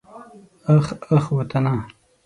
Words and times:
اخ 0.73 0.87
اخ 1.17 1.25
وطنه. 1.37 1.73